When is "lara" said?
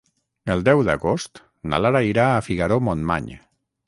1.87-2.01